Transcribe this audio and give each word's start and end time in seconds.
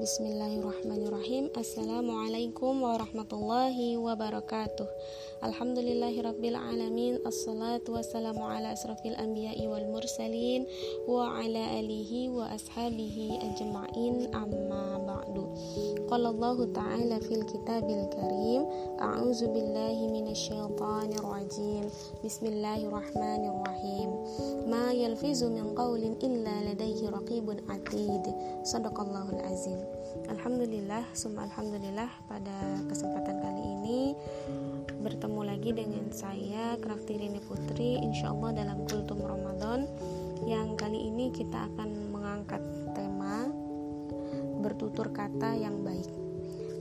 Bismillahirrahmanirrahim. 0.00 1.52
Assalamualaikum 1.52 2.80
warahmatullahi 2.80 4.00
wabarakatuh. 4.00 4.88
Alhamdulillahirabbil 5.44 6.56
alamin 6.56 7.16
Assalatu 7.24 7.96
wassalamu 7.96 8.44
ala 8.44 8.76
asrafil 8.76 9.16
anbiya'i 9.16 9.64
wal 9.68 9.88
mursalin 9.88 10.68
Wa 11.04 11.40
ala 11.40 11.76
alihi 11.76 12.32
wa 12.32 12.48
ashabihi 12.48 13.44
ajma'in. 13.44 14.32
Amma 14.32 15.04
ba'du. 15.04 15.52
Qala 16.08 16.32
Allah 16.32 16.56
ta'ala 16.72 17.16
fil 17.20 17.44
kitabil 17.44 18.00
karim. 18.08 18.64
A'udzu 19.04 19.52
billahi 19.52 20.08
minasyaitonir 20.16 21.24
rajim 21.28 21.84
Bismillahirrahmanirrahim. 22.24 24.08
Ma 24.64 24.96
yalfizu 24.96 25.52
min 25.52 25.76
qawlin 25.76 26.16
illa 26.24 26.72
ladaihi 26.72 27.04
raqibun 27.12 27.60
atid. 27.68 28.24
Sadaqallahul 28.64 29.44
azim 29.44 29.90
Alhamdulillah, 30.10 31.06
semua 31.14 31.46
alhamdulillah 31.46 32.10
pada 32.26 32.82
kesempatan 32.90 33.38
kali 33.38 33.62
ini 33.62 34.00
bertemu 34.98 35.40
lagi 35.46 35.70
dengan 35.70 36.10
saya 36.10 36.74
Kraktirini 36.82 37.38
Putri 37.38 38.02
Insya 38.02 38.34
Allah 38.34 38.66
dalam 38.66 38.82
kultum 38.90 39.22
Ramadan. 39.22 39.86
Yang 40.42 40.74
kali 40.82 40.98
ini 41.14 41.30
kita 41.30 41.70
akan 41.70 42.10
mengangkat 42.10 42.58
tema 42.90 43.46
bertutur 44.58 45.14
kata 45.14 45.54
yang 45.54 45.86
baik. 45.86 46.10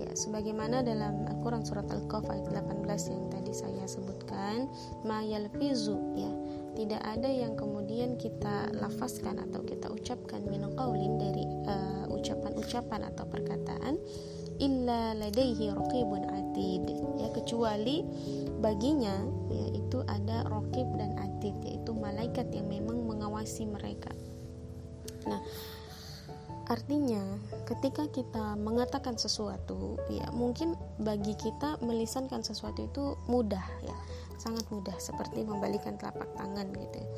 Ya 0.01 0.09
sebagaimana 0.17 0.81
dalam 0.81 1.29
Al-Quran 1.29 1.61
surat 1.61 1.85
Al-Qaf 1.85 2.25
ayat 2.33 2.49
18 2.49 3.13
yang 3.13 3.25
tadi 3.29 3.53
saya 3.53 3.85
sebutkan 3.85 4.65
ma 5.05 5.21
yalfizu 5.21 6.17
ya 6.17 6.31
tidak 6.77 7.01
ada 7.01 7.29
yang 7.29 7.57
kemudian 7.57 8.15
kita 8.19 8.69
lafazkan 8.77 9.41
atau 9.41 9.65
kita 9.65 9.89
ucapkan 9.89 10.43
min 10.47 10.65
dari 11.19 11.45
uh, 11.67 12.05
ucapan-ucapan 12.11 13.09
atau 13.13 13.25
perkataan 13.27 13.95
illa 14.59 15.15
ladaihi 15.15 15.71
raqibun 15.71 16.23
atid. 16.27 16.83
Ya 17.17 17.31
kecuali 17.31 18.03
baginya 18.59 19.15
yaitu 19.49 20.03
ada 20.05 20.45
raqib 20.47 20.87
dan 20.99 21.15
atid 21.17 21.55
yaitu 21.63 21.91
malaikat 21.95 22.51
yang 22.51 22.67
memang 22.67 23.07
mengawasi 23.07 23.65
mereka. 23.65 24.11
Nah 25.27 25.41
artinya 26.69 27.41
ketika 27.65 28.05
kita 28.13 28.53
mengatakan 28.53 29.17
sesuatu 29.17 29.97
ya 30.05 30.29
mungkin 30.29 30.77
bagi 31.01 31.33
kita 31.33 31.81
melisankan 31.81 32.45
sesuatu 32.45 32.85
itu 32.85 33.17
mudah 33.25 33.65
ya 33.81 33.97
sangat 34.39 34.65
mudah 34.71 34.95
seperti 34.97 35.43
membalikan 35.43 35.99
telapak 35.99 36.31
tangan 36.39 36.67
gitu 36.71 36.97
ya. 36.97 37.09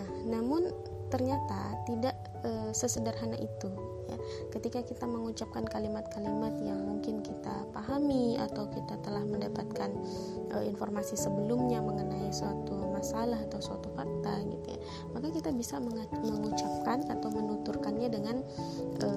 nah 0.00 0.08
namun 0.26 0.70
ternyata 1.10 1.78
tidak 1.86 2.16
e, 2.42 2.74
sesederhana 2.74 3.38
itu 3.38 3.70
ya 4.10 4.18
ketika 4.54 4.82
kita 4.82 5.06
mengucapkan 5.06 5.62
kalimat-kalimat 5.66 6.54
yang 6.62 6.82
mungkin 6.82 7.22
kita 7.22 7.66
pahami 7.70 8.38
atau 8.38 8.66
kita 8.70 8.98
telah 9.06 9.22
mendapatkan 9.22 9.90
e, 10.50 10.56
informasi 10.66 11.14
sebelumnya 11.14 11.78
mengenai 11.78 12.30
suatu 12.34 12.90
masalah 12.90 13.38
atau 13.46 13.62
suatu 13.62 13.86
fakta 13.94 14.42
gitu 14.50 14.66
ya 14.74 14.80
maka 15.14 15.30
kita 15.30 15.54
bisa 15.54 15.78
mengucapkan 15.78 17.06
atau 17.06 17.28
menuturkannya 17.30 18.08
dengan 18.10 18.42
e, 18.98 19.08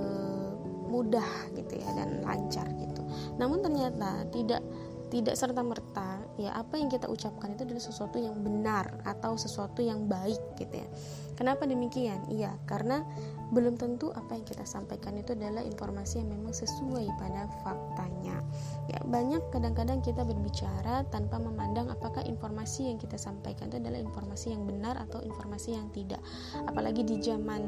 mudah 0.89 1.53
gitu 1.53 1.78
ya 1.78 1.89
dan 1.97 2.22
lancar 2.25 2.66
gitu 2.78 3.02
namun 3.38 3.61
ternyata 3.61 4.25
tidak 4.30 4.61
tidak 5.09 5.34
serta 5.38 5.61
merta 5.66 6.19
ya 6.39 6.55
apa 6.55 6.79
yang 6.79 6.87
kita 6.87 7.11
ucapkan 7.11 7.51
itu 7.51 7.67
adalah 7.67 7.83
sesuatu 7.83 8.15
yang 8.15 8.39
benar 8.39 8.87
atau 9.03 9.35
sesuatu 9.35 9.83
yang 9.83 10.07
baik 10.07 10.39
gitu 10.55 10.79
ya. 10.79 10.87
Kenapa 11.35 11.67
demikian? 11.67 12.23
Iya 12.31 12.55
karena 12.67 13.03
belum 13.51 13.79
tentu 13.79 14.11
apa 14.11 14.35
yang 14.35 14.45
kita 14.45 14.63
sampaikan 14.63 15.15
itu 15.19 15.33
adalah 15.35 15.63
informasi 15.63 16.23
yang 16.23 16.35
memang 16.35 16.55
sesuai 16.55 17.07
pada 17.19 17.47
faktanya. 17.63 18.39
Ya 18.88 18.99
banyak 19.03 19.44
kadang-kadang 19.51 19.99
kita 19.99 20.23
berbicara 20.23 21.03
tanpa 21.11 21.39
memandang 21.39 21.91
apakah 21.91 22.23
informasi 22.23 22.91
yang 22.91 22.99
kita 22.99 23.19
sampaikan 23.19 23.67
itu 23.72 23.79
adalah 23.79 23.99
informasi 23.99 24.55
yang 24.55 24.63
benar 24.63 24.95
atau 24.99 25.19
informasi 25.23 25.75
yang 25.75 25.88
tidak. 25.91 26.19
Apalagi 26.67 27.03
di 27.03 27.19
zaman 27.19 27.61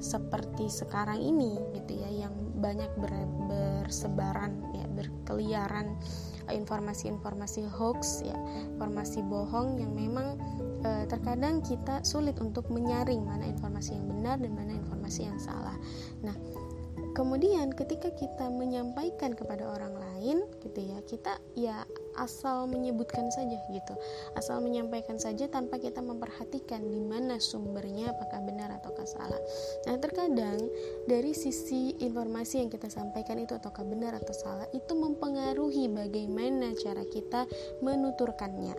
seperti 0.00 0.68
sekarang 0.68 1.20
ini 1.20 1.60
gitu 1.76 1.96
ya 1.96 2.28
yang 2.28 2.34
banyak 2.60 2.88
ber 3.00 3.12
bersebaran 3.48 4.54
ya 4.76 4.86
berkeliaran 4.92 5.98
informasi-informasi 6.50 7.68
hoax 7.70 8.26
ya 8.26 8.34
informasi 8.74 9.22
bohong 9.26 9.78
yang 9.78 9.92
memang 9.94 10.34
e, 10.82 11.06
terkadang 11.06 11.62
kita 11.62 12.02
sulit 12.02 12.34
untuk 12.42 12.66
menyaring 12.72 13.22
mana 13.22 13.46
informasi 13.46 13.94
yang 13.94 14.06
benar 14.10 14.36
dan 14.42 14.52
mana 14.56 14.74
informasi 14.74 15.28
yang 15.28 15.38
salah. 15.38 15.76
Nah 16.26 16.34
kemudian 17.12 17.70
ketika 17.76 18.08
kita 18.16 18.48
menyampaikan 18.48 19.36
kepada 19.36 19.68
orang 19.68 19.94
lain 19.94 20.48
gitu 20.64 20.80
ya 20.80 20.98
kita 21.04 21.36
ya 21.52 21.84
asal 22.16 22.64
menyebutkan 22.66 23.28
saja 23.30 23.60
gitu. 23.68 23.94
Asal 24.34 24.64
menyampaikan 24.64 25.20
saja 25.20 25.46
tanpa 25.46 25.76
kita 25.76 26.00
memperhatikan 26.00 26.80
di 26.88 27.00
mana 27.00 27.36
sumbernya 27.36 28.16
apakah 28.16 28.40
benar 28.44 28.72
atau 28.80 28.92
salah. 29.06 29.40
Nah 29.86 29.98
terkadang 29.98 30.58
dari 31.10 31.34
sisi 31.34 31.98
informasi 31.98 32.62
yang 32.62 32.70
kita 32.70 32.86
sampaikan 32.86 33.42
itu 33.42 33.58
ataukah 33.58 33.82
benar 33.82 34.14
atau 34.16 34.34
salah 34.34 34.66
itu 34.70 34.92
mempengaruhi 34.94 35.90
bagaimana 35.90 36.72
cara 36.78 37.02
kita 37.06 37.50
menuturkannya. 37.82 38.74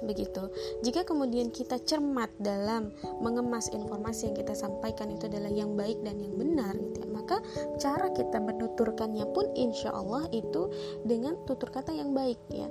Begitu. 0.00 0.48
Jika 0.80 1.04
kemudian 1.04 1.52
kita 1.52 1.76
cermat 1.84 2.32
dalam 2.40 2.96
mengemas 3.20 3.68
informasi 3.68 4.32
yang 4.32 4.36
kita 4.40 4.56
sampaikan 4.56 5.12
itu 5.12 5.28
adalah 5.28 5.52
yang 5.52 5.76
baik 5.76 6.00
dan 6.00 6.16
yang 6.16 6.32
benar 6.40 6.72
gitu 6.72 7.04
ya, 7.04 7.09
maka 7.30 7.46
cara 7.78 8.10
kita 8.10 8.42
menuturkannya 8.42 9.22
pun 9.30 9.46
insya 9.54 9.94
Allah 9.94 10.26
itu 10.34 10.66
dengan 11.06 11.38
tutur 11.46 11.70
kata 11.70 11.94
yang 11.94 12.10
baik 12.10 12.42
ya. 12.50 12.66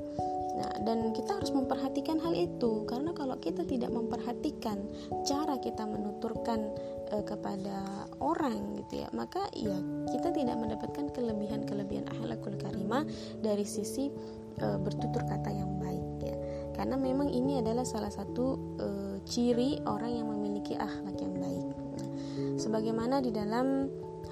Nah, 0.59 0.83
dan 0.83 1.15
kita 1.15 1.39
harus 1.39 1.55
memperhatikan 1.55 2.19
hal 2.19 2.35
itu. 2.35 2.83
Karena 2.83 3.15
kalau 3.15 3.39
kita 3.39 3.63
tidak 3.63 3.87
memperhatikan 3.95 4.83
cara 5.23 5.55
kita 5.63 5.87
menuturkan 5.87 6.75
e, 7.07 7.23
kepada 7.23 8.03
orang 8.19 8.83
gitu 8.83 8.99
ya, 8.99 9.07
maka 9.15 9.47
ya 9.55 9.79
kita 10.11 10.35
tidak 10.35 10.59
mendapatkan 10.59 11.07
kelebihan-kelebihan 11.15 12.03
akhlakul 12.11 12.59
karimah 12.59 13.07
dari 13.39 13.63
sisi 13.63 14.11
e, 14.59 14.65
bertutur 14.75 15.23
kata 15.23 15.55
yang 15.55 15.79
baik 15.79 16.35
ya. 16.35 16.35
Karena 16.75 16.99
memang 16.99 17.31
ini 17.31 17.63
adalah 17.63 17.87
salah 17.87 18.11
satu 18.11 18.59
e, 18.75 18.87
ciri 19.23 19.79
orang 19.87 20.19
yang 20.19 20.27
memiliki 20.27 20.75
akhlak 20.75 21.15
yang 21.15 21.39
baik. 21.39 21.67
Sebagaimana 22.59 23.23
di 23.23 23.31
dalam 23.31 23.87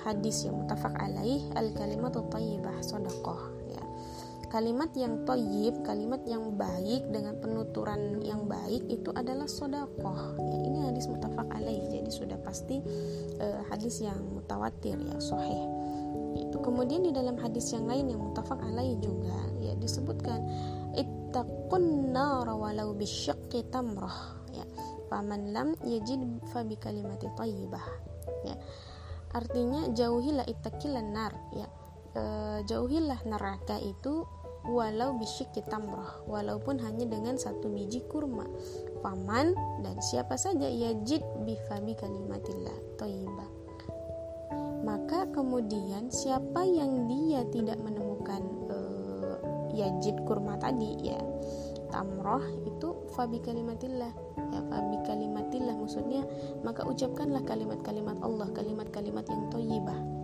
hadis 0.08 0.48
yang 0.48 0.64
mutafak 0.64 0.96
alaih 0.96 1.44
al 1.60 1.76
kalimat 1.76 2.16
thayyibah 2.16 2.80
sodakoh 2.80 3.52
ya. 3.68 3.84
Kalimat 4.48 4.96
yang 4.96 5.28
toyib 5.28 5.84
kalimat 5.84 6.24
yang 6.24 6.56
baik 6.56 7.04
dengan 7.12 7.36
penuturan 7.44 8.24
yang 8.24 8.48
baik 8.48 8.88
itu 8.88 9.12
adalah 9.12 9.44
sodakoh 9.44 10.40
ya, 10.40 10.58
ini 10.64 10.80
hadis 10.88 11.12
mutafak 11.12 11.44
alaih 11.52 11.84
jadi 11.92 12.08
sudah 12.08 12.40
pasti 12.40 12.80
e, 13.36 13.48
hadis 13.68 14.00
yang 14.00 14.16
mutawatir 14.32 14.96
ya 14.96 15.20
soheh 15.20 15.68
itu 16.40 16.64
kemudian 16.64 17.04
di 17.04 17.12
dalam 17.12 17.36
hadis 17.36 17.76
yang 17.76 17.92
lain 17.92 18.08
yang 18.08 18.24
mutafak 18.24 18.56
alaih 18.64 18.96
juga 19.04 19.36
ya 19.60 19.76
disebutkan 19.76 20.40
ittaqun 20.96 22.16
nar 22.16 22.48
walau 22.48 22.96
bisyaqqi 22.96 23.68
tamrah 23.68 24.40
ya. 24.56 24.64
Faman 25.12 25.52
lam 25.52 25.76
yajid 25.84 26.24
fa 26.52 26.64
bi 26.64 26.80
kalimati 26.80 27.28
thayyibah 27.36 27.84
ya 27.84 28.17
artinya 29.34 29.90
jauhilah 29.92 30.46
ittaqilan 30.48 31.10
nar 31.12 31.34
ya. 31.56 31.68
E, 32.16 32.24
jauhilah 32.68 33.24
neraka 33.28 33.80
itu 33.82 34.24
walau 34.68 35.16
bisyikki 35.16 35.64
tamrah 35.68 36.20
walaupun 36.28 36.80
hanya 36.84 37.08
dengan 37.08 37.40
satu 37.40 37.72
biji 37.72 38.04
kurma. 38.08 38.48
Paman 39.00 39.56
dan 39.84 39.98
siapa 40.02 40.36
saja 40.36 40.68
yajid 40.68 41.24
bifabi 41.48 41.96
kalimatillah 41.96 42.76
thayyibah 43.00 43.58
maka 44.88 45.28
kemudian 45.36 46.08
siapa 46.08 46.64
yang 46.64 47.12
dia 47.12 47.44
tidak 47.52 47.76
menemukan 47.84 48.40
yajid 49.78 50.18
kurma 50.26 50.58
tadi 50.58 50.98
ya 51.06 51.20
tamroh 51.90 52.44
itu 52.66 52.94
fabi 53.16 53.40
kalimatillah. 53.42 54.12
Ya 54.54 54.62
fabi 54.68 54.98
kalimatillah 55.08 55.76
maksudnya 55.76 56.24
maka 56.62 56.86
ucapkanlah 56.88 57.44
kalimat-kalimat 57.44 58.18
Allah 58.24 58.48
kalimat-kalimat 58.54 59.26
yang 59.28 59.44
toyibah 59.52 60.18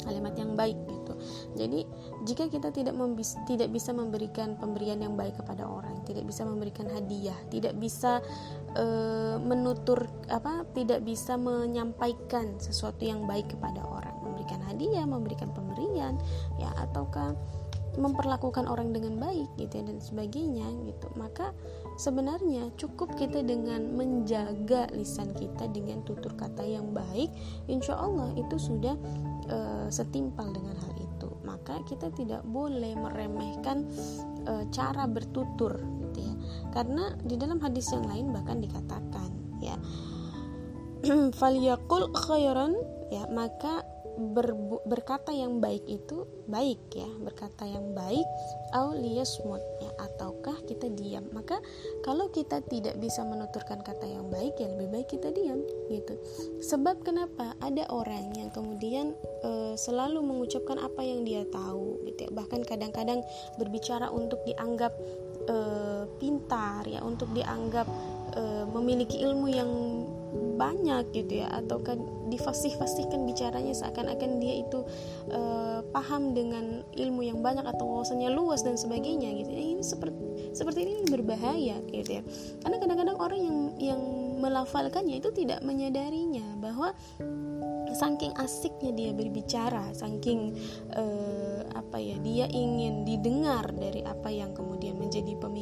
kalimat 0.00 0.32
yang 0.32 0.56
baik 0.56 0.80
gitu. 0.88 1.12
Jadi 1.60 1.84
jika 2.24 2.48
kita 2.48 2.72
tidak 2.72 2.96
tidak 3.44 3.68
bisa 3.68 3.92
memberikan 3.92 4.56
pemberian 4.56 5.00
yang 5.04 5.14
baik 5.14 5.36
kepada 5.36 5.68
orang 5.68 6.00
tidak 6.08 6.26
bisa 6.26 6.42
memberikan 6.42 6.88
hadiah 6.88 7.36
tidak 7.52 7.76
bisa 7.76 8.18
e, 8.74 8.84
menutur 9.38 10.08
apa 10.32 10.64
tidak 10.72 11.04
bisa 11.04 11.36
menyampaikan 11.36 12.56
sesuatu 12.58 13.04
yang 13.04 13.28
baik 13.28 13.52
kepada 13.52 13.84
orang 13.84 14.16
memberikan 14.24 14.60
hadiah 14.64 15.04
memberikan 15.04 15.52
pemberian 15.52 16.16
ya 16.58 16.72
ataukah 16.80 17.36
memperlakukan 17.98 18.70
orang 18.70 18.94
dengan 18.94 19.18
baik 19.18 19.50
gitu 19.58 19.82
ya 19.82 19.84
dan 19.86 19.98
sebagainya 19.98 20.66
gitu. 20.86 21.06
Maka 21.18 21.50
sebenarnya 21.98 22.70
cukup 22.78 23.14
kita 23.18 23.42
dengan 23.42 23.94
menjaga 23.96 24.86
lisan 24.94 25.34
kita 25.34 25.66
dengan 25.74 26.04
tutur 26.06 26.34
kata 26.38 26.62
yang 26.62 26.94
baik 26.94 27.30
insya 27.66 27.98
Allah 27.98 28.30
itu 28.38 28.56
sudah 28.60 28.94
uh, 29.50 29.88
setimpal 29.90 30.50
dengan 30.54 30.78
hal 30.78 30.94
itu. 30.98 31.28
Maka 31.42 31.82
kita 31.88 32.14
tidak 32.14 32.46
boleh 32.46 32.94
meremehkan 32.94 33.88
uh, 34.46 34.64
cara 34.70 35.10
bertutur 35.10 35.74
gitu 36.10 36.18
ya. 36.22 36.34
Karena 36.70 37.10
di 37.26 37.34
dalam 37.34 37.58
hadis 37.58 37.90
yang 37.90 38.06
lain 38.06 38.30
bahkan 38.30 38.62
dikatakan 38.62 39.30
ya 39.60 39.76
falyakul 41.40 42.12
khairan 42.16 42.76
ya 43.12 43.28
maka 43.32 43.84
ber, 44.20 44.52
berkata 44.84 45.32
yang 45.32 45.58
baik 45.58 45.84
itu 45.88 46.28
baik 46.50 46.80
ya 46.92 47.08
berkata 47.22 47.64
yang 47.64 47.96
baik 47.96 48.26
auliyasmut 48.76 49.62
ya 49.80 49.90
ataukah 49.98 50.60
kita 50.68 50.86
diam? 50.92 51.26
Maka 51.32 51.58
kalau 52.06 52.30
kita 52.30 52.62
tidak 52.68 53.00
bisa 53.00 53.24
menuturkan 53.26 53.82
kata 53.82 54.06
yang 54.06 54.28
baik 54.30 54.54
ya 54.60 54.68
lebih 54.70 54.88
baik 54.92 55.08
kita 55.10 55.32
diam 55.34 55.64
gitu. 55.90 56.14
Sebab 56.62 57.02
kenapa? 57.02 57.56
Ada 57.64 57.88
orang 57.90 58.36
yang 58.36 58.50
kemudian 58.54 59.16
e, 59.42 59.74
selalu 59.74 60.22
mengucapkan 60.22 60.78
apa 60.78 61.02
yang 61.02 61.26
dia 61.26 61.42
tahu 61.48 61.98
gitu 62.06 62.28
ya. 62.28 62.30
Bahkan 62.30 62.62
kadang-kadang 62.68 63.24
berbicara 63.58 64.12
untuk 64.12 64.38
dianggap 64.46 64.92
e, 65.48 65.56
pintar 66.22 66.86
ya 66.86 67.02
untuk 67.02 67.32
dianggap 67.34 67.86
e, 68.36 68.42
memiliki 68.70 69.18
ilmu 69.24 69.46
yang 69.50 69.70
banyak 70.60 71.08
gitu 71.16 71.40
ya 71.40 71.48
atau 71.48 71.80
kan 71.80 71.96
difasih-fasihkan 72.28 73.24
bicaranya 73.24 73.72
seakan-akan 73.72 74.36
dia 74.44 74.60
itu 74.60 74.84
uh, 75.32 75.80
paham 75.88 76.36
dengan 76.36 76.84
ilmu 76.92 77.24
yang 77.24 77.40
banyak 77.40 77.64
atau 77.64 77.88
wawasannya 77.88 78.28
luas 78.36 78.60
dan 78.60 78.76
sebagainya 78.76 79.32
gitu 79.40 79.48
ya. 79.48 79.62
ini 79.72 79.82
seperti 79.82 80.20
seperti 80.52 80.84
ini 80.84 81.08
berbahaya 81.08 81.80
gitu 81.88 82.20
ya 82.20 82.22
karena 82.60 82.76
kadang-kadang 82.76 83.16
orang 83.16 83.40
yang 83.40 83.58
yang 83.80 84.02
melafalkannya 84.40 85.20
itu 85.20 85.32
tidak 85.32 85.64
menyadarinya 85.64 86.44
bahwa 86.60 86.92
saking 87.94 88.32
asiknya 88.38 88.94
dia 88.94 89.10
berbicara 89.10 89.90
saking 89.92 90.54
uh, 90.94 91.66
apa 91.74 91.98
ya 91.98 92.16
dia 92.22 92.46
ingin 92.50 93.02
didengar 93.02 93.66
dari 93.74 94.06
apa 94.06 94.30
yang 94.30 94.54
kemudian 94.54 94.79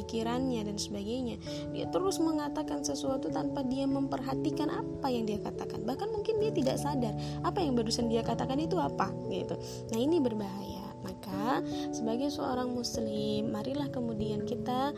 menjadi 0.09 0.25
pemikirannya 0.25 0.61
dan 0.65 0.77
sebagainya. 0.81 1.35
Dia 1.69 1.85
terus 1.93 2.17
mengatakan 2.17 2.81
sesuatu 2.81 3.29
tanpa 3.29 3.61
dia 3.61 3.85
memperhatikan 3.85 4.73
apa 4.73 5.07
yang 5.09 5.29
dia 5.29 5.37
katakan. 5.37 5.85
Bahkan 5.85 6.09
mungkin 6.09 6.41
dia 6.41 6.49
tidak 6.49 6.81
sadar 6.81 7.13
apa 7.45 7.61
yang 7.61 7.77
barusan 7.77 8.09
dia 8.09 8.25
katakan 8.25 8.57
itu 8.57 8.81
apa 8.81 9.13
gitu. 9.29 9.53
Nah 9.93 9.99
ini 10.01 10.17
berbahaya. 10.17 10.89
Maka 10.99 11.63
sebagai 11.95 12.27
seorang 12.27 12.75
muslim 12.75 13.55
marilah 13.55 13.87
kemudian 13.87 14.43
kita 14.43 14.91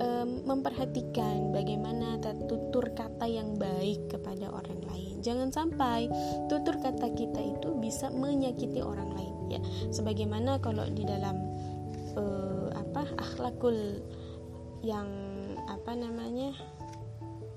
um, 0.00 0.40
memperhatikan 0.48 1.52
bagaimana 1.52 2.16
tutur 2.48 2.88
kata 2.96 3.28
yang 3.28 3.58
baik 3.60 4.00
kepada 4.08 4.48
orang 4.48 4.80
lain. 4.88 5.20
Jangan 5.20 5.52
sampai 5.52 6.08
tutur 6.48 6.80
kata 6.80 7.12
kita 7.12 7.40
itu 7.42 7.68
bisa 7.76 8.08
menyakiti 8.08 8.80
orang 8.80 9.12
lain 9.12 9.34
ya. 9.52 9.60
Sebagaimana 9.92 10.56
kalau 10.64 10.88
di 10.88 11.04
dalam 11.04 11.36
uh, 12.16 12.72
apa 12.72 13.04
akhlakul 13.20 14.00
yang 14.82 15.08
apa 15.70 15.94
namanya 15.94 16.52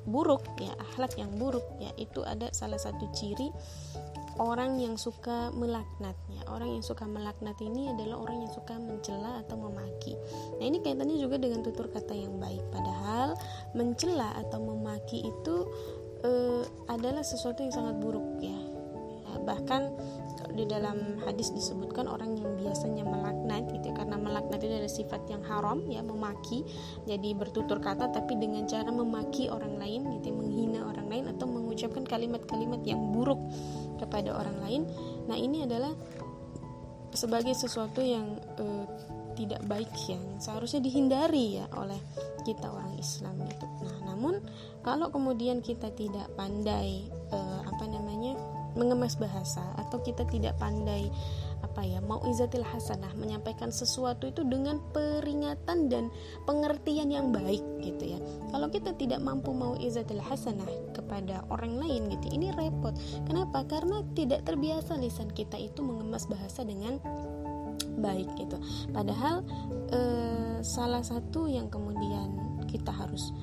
buruk 0.05 0.45
ya 0.61 0.69
akhlak 0.77 1.17
yang 1.17 1.33
buruk 1.35 1.65
ya 1.81 1.89
itu 1.97 2.21
ada 2.21 2.53
salah 2.53 2.77
satu 2.77 3.09
ciri 3.09 3.49
orang 4.39 4.79
yang 4.79 4.99
suka 4.99 5.51
melaknatnya. 5.55 6.43
Orang 6.51 6.75
yang 6.75 6.83
suka 6.83 7.07
melaknat 7.07 7.55
ini 7.63 7.91
adalah 7.91 8.19
orang 8.19 8.43
yang 8.43 8.51
suka 8.51 8.75
mencela 8.75 9.39
atau 9.43 9.55
memaki. 9.55 10.15
Nah 10.59 10.65
ini 10.67 10.83
kaitannya 10.83 11.17
juga 11.19 11.39
dengan 11.39 11.63
tutur 11.63 11.87
kata 11.87 12.11
yang 12.11 12.35
baik. 12.39 12.63
Padahal 12.71 13.39
mencela 13.75 14.35
atau 14.35 14.59
memaki 14.59 15.23
itu 15.23 15.55
uh, 16.27 16.63
adalah 16.91 17.23
sesuatu 17.23 17.63
yang 17.63 17.73
sangat 17.73 17.95
buruk 17.99 18.43
ya. 18.43 18.59
Bahkan 19.45 19.81
di 20.55 20.63
dalam 20.67 21.19
hadis 21.27 21.51
disebutkan 21.51 22.07
orang 22.07 22.39
yang 22.39 22.55
biasanya 22.55 23.03
melaknat 23.03 23.67
ya, 24.35 24.43
melaknat 24.43 24.59
itu 24.59 24.73
adalah 24.75 24.91
sifat 24.91 25.21
yang 25.31 25.43
haram 25.47 25.79
ya 25.87 26.01
memaki 26.03 26.67
jadi 27.07 27.29
bertutur 27.33 27.79
kata 27.79 28.11
tapi 28.11 28.35
dengan 28.35 28.67
cara 28.67 28.91
memaki 28.91 29.47
orang 29.47 29.79
lain 29.79 30.19
gitu 30.19 30.29
ya, 30.29 30.35
menghina 30.35 30.79
orang 30.83 31.07
lain 31.07 31.25
atau 31.31 31.47
mengucapkan 31.47 32.03
kalimat-kalimat 32.03 32.83
yang 32.83 32.99
buruk 33.15 33.39
kepada 33.97 34.35
orang 34.35 34.57
lain 34.59 34.81
nah 35.31 35.39
ini 35.39 35.63
adalah 35.63 35.95
sebagai 37.15 37.55
sesuatu 37.55 38.03
yang 38.03 38.35
uh, 38.59 38.83
tidak 39.35 39.63
baik 39.67 39.91
yang 40.07 40.23
seharusnya 40.39 40.83
dihindari 40.83 41.59
ya 41.59 41.67
oleh 41.75 41.99
kita 42.47 42.71
orang 42.71 42.95
Islam 42.95 43.35
itu. 43.43 43.67
Nah, 43.83 43.97
namun 44.11 44.39
kalau 44.79 45.11
kemudian 45.11 45.59
kita 45.59 45.91
tidak 45.91 46.31
pandai 46.39 47.11
uh, 47.35 47.61
apa 47.67 47.85
namanya 47.87 48.39
mengemas 48.75 49.15
bahasa 49.19 49.63
atau 49.79 49.99
kita 50.03 50.27
tidak 50.27 50.55
pandai 50.59 51.07
apa 51.75 51.83
ya 51.83 51.99
mau 51.99 52.23
izatil 52.23 52.63
hasanah 52.63 53.11
menyampaikan 53.19 53.67
sesuatu 53.67 54.31
itu 54.31 54.47
dengan 54.47 54.79
peringatan 54.95 55.91
dan 55.91 56.07
pengertian 56.47 57.11
yang 57.11 57.35
baik 57.35 57.59
gitu 57.83 58.15
ya. 58.15 58.19
Kalau 58.47 58.71
kita 58.71 58.95
tidak 58.95 59.19
mampu 59.19 59.51
mau 59.51 59.75
izatil 59.75 60.23
hasanah 60.23 60.63
kepada 60.95 61.43
orang 61.51 61.75
lain 61.75 62.07
gitu 62.07 62.31
ini 62.31 62.55
repot. 62.55 62.95
Kenapa? 63.27 63.67
Karena 63.67 64.07
tidak 64.15 64.47
terbiasa 64.47 64.95
lisan 64.95 65.27
kita 65.35 65.59
itu 65.59 65.83
mengemas 65.83 66.31
bahasa 66.31 66.63
dengan 66.63 66.95
baik 67.99 68.31
gitu. 68.39 68.55
Padahal 68.95 69.43
eh, 69.91 70.63
salah 70.63 71.03
satu 71.03 71.51
yang 71.51 71.67
kemudian 71.67 72.63
kita 72.71 72.95
harus 72.95 73.35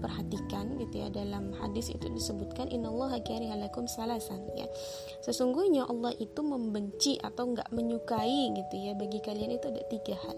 perhatikan 0.00 0.78
gitu 0.78 1.04
ya. 1.04 1.08
Dalam 1.12 1.52
hadis 1.58 1.92
itu 1.92 2.06
disebutkan 2.08 2.70
innallaha 2.72 3.20
karihalakum 3.22 3.84
salasan 3.86 4.40
ya. 4.54 4.66
Sesungguhnya 5.22 5.84
Allah 5.86 6.14
itu 6.16 6.40
membenci 6.40 7.18
atau 7.20 7.52
enggak 7.52 7.68
menyukai 7.74 8.54
gitu 8.54 8.74
ya. 8.78 8.94
Bagi 8.94 9.20
kalian 9.20 9.58
itu 9.58 9.66
ada 9.68 9.82
tiga 9.90 10.14
hal. 10.24 10.36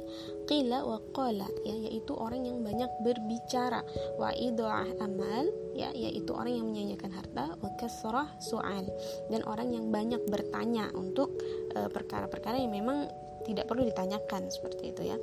Qila 0.51 0.83
wa 0.83 0.99
qala 1.15 1.47
ya 1.63 1.77
yaitu 1.89 2.13
orang 2.17 2.45
yang 2.45 2.61
banyak 2.65 2.91
berbicara. 3.07 3.85
Wa 4.19 4.35
idah 4.35 4.89
amal 4.99 5.47
ya 5.77 5.95
yaitu 5.95 6.35
orang 6.35 6.57
yang 6.57 6.67
menyanyikan 6.73 7.13
harta. 7.15 7.55
Wa 7.61 7.71
kasrah 7.79 8.29
soal 8.43 8.89
dan 9.29 9.47
orang 9.47 9.73
yang 9.73 9.89
banyak 9.89 10.21
bertanya 10.29 10.91
untuk 10.97 11.37
eh, 11.77 11.89
perkara-perkara 11.89 12.57
uh, 12.59 12.63
yang 12.65 12.73
memang 12.73 13.09
tidak 13.45 13.69
perlu 13.69 13.89
ditanyakan 13.89 14.53
seperti 14.53 14.93
itu 14.93 15.03
ya. 15.09 15.17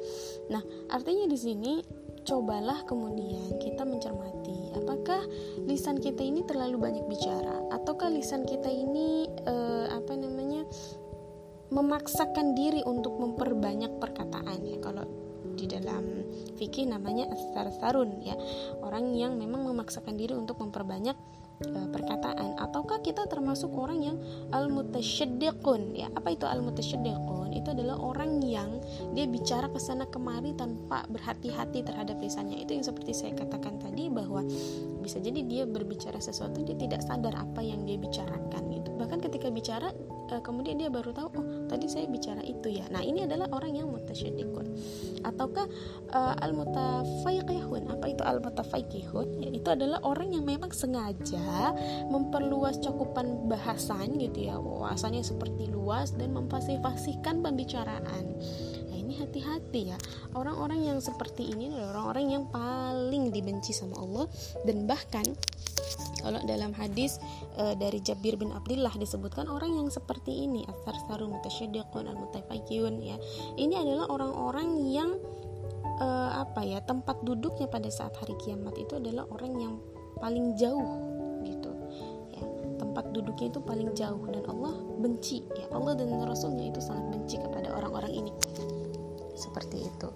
Nah, 0.49 0.61
artinya 0.89 1.29
di 1.29 1.37
sini 1.37 1.73
cobalah 2.27 2.83
kemudian 2.83 3.61
kita 3.61 3.76
mencermati 3.76 3.76
apakah 5.07 5.23
lisan 5.71 6.03
kita 6.03 6.19
ini 6.19 6.43
terlalu 6.43 6.83
banyak 6.83 7.07
bicara? 7.07 7.63
Ataukah 7.71 8.11
lisan 8.11 8.43
kita 8.43 8.67
ini 8.67 9.31
uh, 9.47 9.87
apa 9.87 10.19
namanya 10.19 10.67
memaksakan 11.71 12.51
diri 12.59 12.83
untuk 12.83 13.15
memperbanyak 13.15 14.03
perkataan? 14.03 14.67
Ya 14.67 14.75
kalau 14.83 15.07
di 15.55 15.63
dalam 15.63 16.27
fikih 16.59 16.91
namanya 16.91 17.31
asar 17.31 17.71
sarun 17.79 18.19
ya. 18.19 18.35
Orang 18.83 19.15
yang 19.15 19.39
memang 19.39 19.63
memaksakan 19.63 20.19
diri 20.19 20.35
untuk 20.35 20.59
memperbanyak 20.59 21.15
uh, 21.63 21.87
perkataan. 21.87 22.59
Ataukah 22.59 22.99
kita 22.99 23.31
termasuk 23.31 23.71
orang 23.79 24.03
yang 24.03 24.19
al 24.51 24.67
mutasyaddiqun 24.67 25.95
ya 25.95 26.11
apa 26.11 26.35
itu 26.35 26.43
al 26.43 26.59
mutasyaddiqun 26.59 27.55
itu 27.55 27.71
adalah 27.71 27.97
orang 27.97 28.43
yang 28.43 28.83
dia 29.15 29.25
bicara 29.25 29.71
ke 29.71 29.79
sana 29.79 30.05
kemari 30.07 30.53
tanpa 30.53 31.07
berhati-hati 31.09 31.87
terhadap 31.87 32.19
lisannya. 32.19 32.59
Itu 32.61 32.75
yang 32.75 32.85
seperti 32.85 33.15
saya 33.15 33.33
katakan 33.33 33.79
tadi 33.81 34.11
bahwa 34.11 34.45
bisa 34.99 35.21
jadi 35.21 35.39
dia 35.45 35.63
berbicara 35.63 36.17
sesuatu 36.19 36.61
dia 36.65 36.75
tidak 36.75 37.05
sadar 37.05 37.33
apa 37.37 37.61
yang 37.63 37.85
dia 37.87 37.95
bicarakan 37.95 38.63
gitu. 38.73 38.89
Bahkan 38.97 39.19
ketika 39.23 39.47
bicara 39.53 39.93
uh, 40.33 40.41
kemudian 40.41 40.81
dia 40.81 40.89
baru 40.89 41.13
tahu 41.13 41.27
oh 41.37 41.45
tadi 41.69 41.85
saya 41.87 42.09
bicara 42.09 42.41
itu 42.43 42.67
ya. 42.73 42.85
Nah 42.89 43.05
ini 43.05 43.23
adalah 43.23 43.47
orang 43.53 43.77
yang 43.77 43.87
mutasyaddiqun 43.93 44.67
ataukah 45.23 45.67
uh, 46.11 46.35
al 46.39 46.51
mutafaiqihun 46.57 47.91
apa 47.93 48.05
itu 48.11 48.23
al 48.25 48.39
mutafaiqihun 48.41 49.27
ya, 49.43 49.49
itu 49.53 49.67
adalah 49.69 50.01
orang 50.03 50.33
yang 50.33 50.43
memang 50.43 50.73
sengaja 50.73 51.73
memperluas 52.09 52.81
cakupan 52.81 53.47
bahasan 53.47 54.17
gitu 54.17 54.49
ya. 54.49 54.57
Wawasannya 54.57 55.23
seperti 55.23 55.69
luas 55.69 56.13
dan 56.17 56.33
memfasih-fasihkan 56.35 57.39
pembicaraan. 57.45 58.25
Nah 58.87 58.97
ini 58.97 59.17
hati-hati 59.19 59.93
ya 59.93 59.97
orang-orang 60.37 60.85
yang 60.85 60.99
seperti 61.01 61.49
ini 61.49 61.73
adalah 61.73 61.97
orang-orang 61.97 62.25
yang 62.37 62.45
paling 62.53 63.33
dibenci 63.33 63.73
sama 63.73 63.97
Allah 63.97 64.25
dan 64.63 64.85
bahkan 64.85 65.25
kalau 66.21 66.43
dalam 66.45 66.73
hadis 66.77 67.17
e, 67.57 67.73
dari 67.77 67.97
Jabir 68.01 68.37
bin 68.37 68.53
Abdullah 68.53 68.93
disebutkan 68.97 69.49
orang 69.49 69.73
yang 69.73 69.89
seperti 69.89 70.45
ini 70.45 70.65
asar 70.67 70.97
saru 71.07 71.29
mutasyaddiqun 71.29 72.05
al 72.09 72.17
ya. 73.01 73.17
Ini 73.55 73.75
adalah 73.77 74.05
orang-orang 74.11 74.91
yang 74.91 75.15
e, 75.97 76.07
apa 76.35 76.61
ya 76.67 76.83
tempat 76.83 77.21
duduknya 77.23 77.69
pada 77.69 77.87
saat 77.87 78.13
hari 78.17 78.35
kiamat 78.43 78.75
itu 78.77 78.97
adalah 78.97 79.25
orang 79.31 79.53
yang 79.57 79.73
paling 80.19 80.57
jauh 80.59 80.99
gitu 81.45 81.71
ya. 82.33 82.43
Tempat 82.77 83.13
duduknya 83.13 83.47
itu 83.47 83.61
paling 83.63 83.89
jauh 83.95 84.21
dan 84.27 84.43
Allah 84.51 84.73
benci 84.99 85.45
ya. 85.55 85.69
Allah 85.71 85.95
dan 85.95 86.11
Rasulnya 86.27 86.69
itu 86.73 86.81
sangat 86.83 87.07
benci 87.13 87.39
kepada 87.39 87.71
orang-orang 87.71 88.11
ini 88.25 88.31
seperti 89.37 89.85
itu 89.85 90.09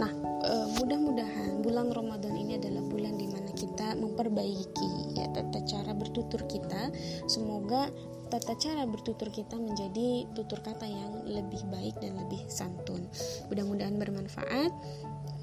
nah 0.00 0.10
e, 0.42 0.52
mudah-mudahan 0.80 1.60
bulan 1.62 1.92
Ramadan 1.92 2.34
ini 2.34 2.58
adalah 2.58 2.82
bulan 2.88 3.14
di 3.20 3.28
mana 3.28 3.50
kita 3.54 3.94
memperbaiki 3.94 5.14
ya 5.14 5.28
tata 5.30 5.60
cara 5.68 5.92
bertutur 5.92 6.42
kita 6.48 6.90
semoga 7.30 7.92
tata 8.26 8.58
cara 8.58 8.82
bertutur 8.86 9.30
kita 9.30 9.54
menjadi 9.54 10.26
tutur 10.34 10.58
kata 10.58 10.86
yang 10.86 11.22
lebih 11.26 11.62
baik 11.70 11.94
dan 12.02 12.18
lebih 12.18 12.42
santun. 12.50 13.06
Mudah-mudahan 13.50 13.96
bermanfaat. 14.02 14.70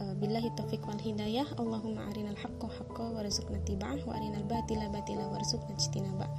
Eh, 0.02 0.14
billahi 0.20 0.52
taufiq 0.58 0.84
wal 0.84 1.00
hidayah. 1.00 1.48
Allahumma 1.56 2.08
arinal 2.12 2.36
haqqo 2.36 2.68
haqqo 2.68 3.16
warzuqna 3.16 3.60
tiba'ah 3.64 4.00
wa 4.04 4.14
arinal 4.18 4.44
batila 4.50 4.90
batila 4.92 5.26
warzuqna 5.32 5.76
ijtinabah. 5.80 6.30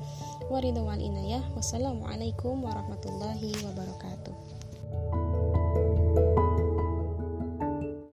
Wa 0.51 0.59
ridha 0.61 0.83
wal 0.85 1.01
inayah. 1.01 1.45
Wassalamualaikum 1.57 2.61
warahmatullahi 2.61 3.55
wabarakatuh. 3.65 4.24